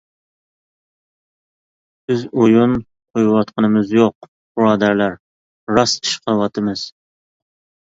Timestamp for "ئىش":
6.13-6.19